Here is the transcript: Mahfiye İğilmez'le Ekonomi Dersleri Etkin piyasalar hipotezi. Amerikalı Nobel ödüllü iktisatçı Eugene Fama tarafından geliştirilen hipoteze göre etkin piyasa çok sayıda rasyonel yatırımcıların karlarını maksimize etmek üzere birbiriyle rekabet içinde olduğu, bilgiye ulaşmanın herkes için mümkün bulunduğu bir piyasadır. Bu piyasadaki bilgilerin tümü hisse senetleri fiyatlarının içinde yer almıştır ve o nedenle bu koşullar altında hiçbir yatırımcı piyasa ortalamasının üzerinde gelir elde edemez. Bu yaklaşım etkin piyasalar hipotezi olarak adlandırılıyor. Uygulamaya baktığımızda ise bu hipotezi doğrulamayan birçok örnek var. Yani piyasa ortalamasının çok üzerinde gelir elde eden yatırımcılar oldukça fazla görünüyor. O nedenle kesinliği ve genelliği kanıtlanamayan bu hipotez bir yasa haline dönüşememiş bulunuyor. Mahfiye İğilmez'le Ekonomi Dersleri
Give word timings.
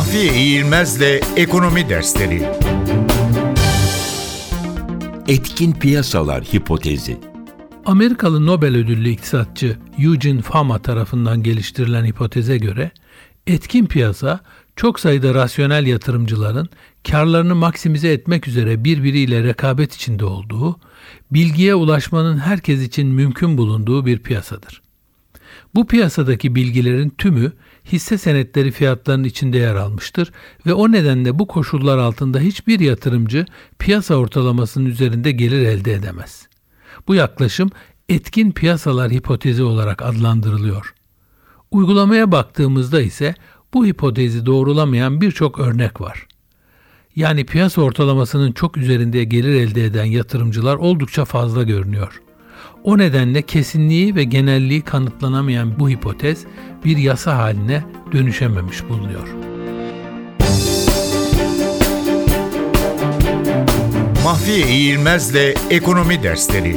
Mahfiye 0.00 0.34
İğilmez'le 0.34 1.20
Ekonomi 1.36 1.88
Dersleri 1.88 2.42
Etkin 5.28 5.72
piyasalar 5.72 6.44
hipotezi. 6.44 7.18
Amerikalı 7.86 8.46
Nobel 8.46 8.76
ödüllü 8.76 9.08
iktisatçı 9.08 9.76
Eugene 9.98 10.42
Fama 10.42 10.82
tarafından 10.82 11.42
geliştirilen 11.42 12.04
hipoteze 12.04 12.58
göre 12.58 12.90
etkin 13.46 13.86
piyasa 13.86 14.40
çok 14.76 15.00
sayıda 15.00 15.34
rasyonel 15.34 15.86
yatırımcıların 15.86 16.68
karlarını 17.10 17.54
maksimize 17.54 18.12
etmek 18.12 18.48
üzere 18.48 18.84
birbiriyle 18.84 19.42
rekabet 19.42 19.94
içinde 19.94 20.24
olduğu, 20.24 20.80
bilgiye 21.30 21.74
ulaşmanın 21.74 22.38
herkes 22.38 22.82
için 22.82 23.06
mümkün 23.06 23.58
bulunduğu 23.58 24.06
bir 24.06 24.18
piyasadır. 24.18 24.82
Bu 25.74 25.86
piyasadaki 25.86 26.54
bilgilerin 26.54 27.10
tümü 27.10 27.52
hisse 27.84 28.18
senetleri 28.18 28.70
fiyatlarının 28.70 29.24
içinde 29.24 29.58
yer 29.58 29.74
almıştır 29.74 30.32
ve 30.66 30.74
o 30.74 30.92
nedenle 30.92 31.38
bu 31.38 31.46
koşullar 31.46 31.98
altında 31.98 32.40
hiçbir 32.40 32.80
yatırımcı 32.80 33.46
piyasa 33.78 34.14
ortalamasının 34.14 34.86
üzerinde 34.86 35.32
gelir 35.32 35.66
elde 35.66 35.92
edemez. 35.92 36.48
Bu 37.08 37.14
yaklaşım 37.14 37.70
etkin 38.08 38.52
piyasalar 38.52 39.10
hipotezi 39.10 39.62
olarak 39.62 40.02
adlandırılıyor. 40.02 40.94
Uygulamaya 41.70 42.32
baktığımızda 42.32 43.00
ise 43.00 43.34
bu 43.74 43.86
hipotezi 43.86 44.46
doğrulamayan 44.46 45.20
birçok 45.20 45.58
örnek 45.58 46.00
var. 46.00 46.26
Yani 47.16 47.46
piyasa 47.46 47.82
ortalamasının 47.82 48.52
çok 48.52 48.76
üzerinde 48.76 49.24
gelir 49.24 49.54
elde 49.54 49.84
eden 49.84 50.04
yatırımcılar 50.04 50.76
oldukça 50.76 51.24
fazla 51.24 51.62
görünüyor. 51.62 52.22
O 52.84 52.98
nedenle 52.98 53.42
kesinliği 53.42 54.14
ve 54.14 54.24
genelliği 54.24 54.82
kanıtlanamayan 54.82 55.80
bu 55.80 55.90
hipotez 55.90 56.44
bir 56.84 56.96
yasa 56.96 57.38
haline 57.38 57.84
dönüşememiş 58.12 58.88
bulunuyor. 58.88 59.28
Mahfiye 64.24 64.66
İğilmez'le 64.66 65.54
Ekonomi 65.70 66.22
Dersleri 66.22 66.76